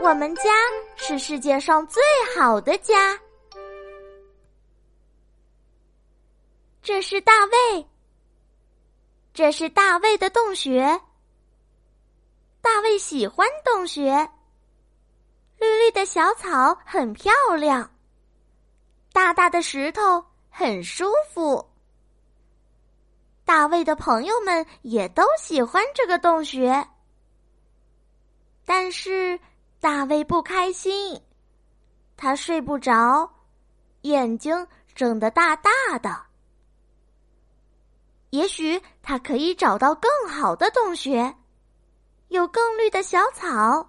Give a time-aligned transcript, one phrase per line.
[0.00, 0.42] 我们家
[0.96, 2.02] 是世界上最
[2.36, 3.18] 好的家。
[6.80, 7.86] 这是大卫，
[9.34, 11.00] 这是大卫的洞穴。
[12.60, 14.30] 大卫喜欢洞穴，
[15.58, 17.90] 绿绿的小草很漂亮，
[19.12, 21.68] 大大的石头很舒服。
[23.44, 26.86] 大卫的朋友们也都喜欢这个洞穴，
[28.64, 29.38] 但是
[29.80, 31.22] 大卫不开心，
[32.16, 33.30] 他睡不着，
[34.00, 36.24] 眼睛睁得大大的。
[38.30, 41.34] 也许他可以找到更好的洞穴，
[42.28, 43.88] 有更绿的小草，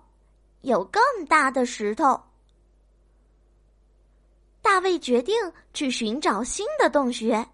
[0.62, 2.22] 有更大的石头。
[4.62, 5.36] 大卫决定
[5.74, 7.50] 去寻找新的洞穴。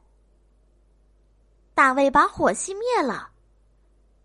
[1.73, 3.31] 大卫把火熄灭了，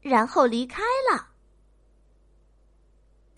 [0.01, 1.30] 然后离开了。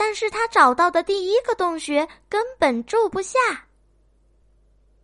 [0.05, 3.39] 但是他找到的第一个洞穴根本住不下。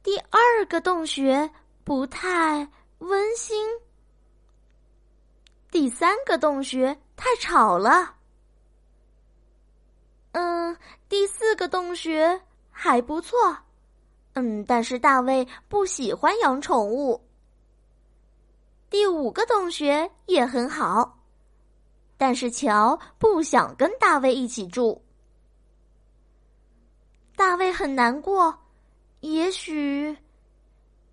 [0.03, 1.49] 第二个洞穴
[1.85, 2.69] 不太
[2.99, 3.65] 温馨。
[5.71, 8.17] 第三个洞穴太吵了。
[10.33, 10.77] 嗯，
[11.09, 12.41] 第四个洞穴
[12.73, 13.57] 还不错。
[14.33, 17.25] 嗯，但是大卫不喜欢养宠物。
[18.91, 21.17] 第五个洞穴也很好，
[22.19, 25.02] 但是乔不想跟大卫一起住。
[27.36, 28.58] 大卫很难过，
[29.20, 30.19] 也许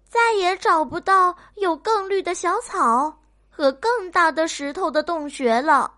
[0.09, 5.93] 再也找不到有更绿的小草和更大的石头的洞穴了。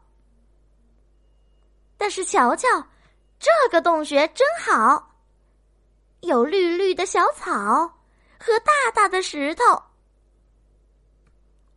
[1.97, 2.67] 但是瞧瞧，
[3.39, 5.15] 这个洞穴真好，
[6.19, 7.53] 有绿绿的小草
[8.37, 9.81] 和大大的石头。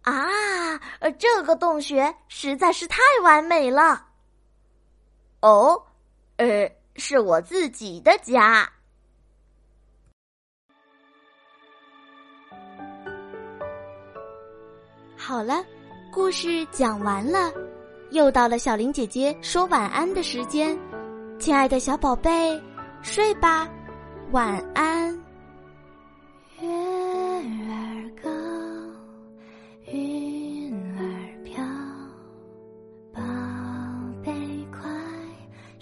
[0.02, 0.78] 啊，
[1.18, 4.06] 这个洞穴实在是太完美了。
[5.40, 5.82] 哦，
[6.36, 8.70] 呃，是我自己的家。
[15.16, 15.62] 好了，
[16.10, 17.52] 故事讲完了，
[18.10, 20.76] 又到了小林姐姐说晚安的时间。
[21.38, 22.60] 亲爱的小宝贝，
[23.02, 23.68] 睡吧，
[24.32, 25.19] 晚安。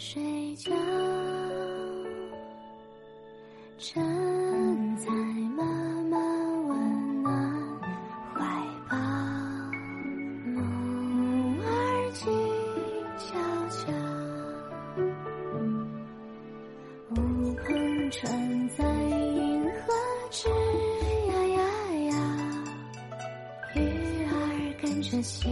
[0.01, 0.71] 睡觉
[3.79, 5.11] 枕在
[5.57, 5.65] 妈
[6.09, 6.17] 妈
[6.69, 7.29] 温暖
[8.33, 8.39] 怀
[8.89, 8.97] 抱，
[10.55, 10.57] 梦
[11.61, 11.67] 儿
[12.13, 12.31] 静
[13.19, 13.27] 悄
[13.71, 13.93] 悄，
[17.11, 17.19] 乌
[17.57, 19.93] 篷船在银河
[20.31, 20.49] 吱
[21.27, 21.61] 呀呀
[22.05, 22.15] 呀，
[23.75, 23.77] 鱼
[24.27, 24.33] 儿
[24.81, 25.51] 跟着星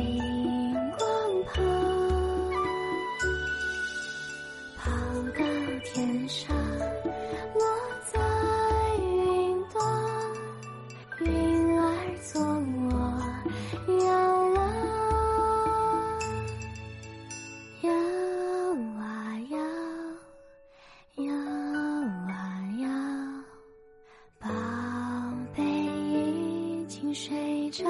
[27.14, 27.84] 睡着，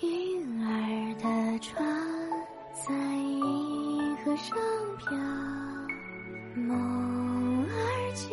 [0.00, 1.24] 婴儿的
[1.58, 1.84] 船
[2.74, 4.56] 在银河上
[4.98, 5.16] 飘，
[6.56, 8.30] 梦儿静